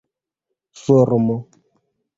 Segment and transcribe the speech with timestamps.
[0.83, 1.37] formo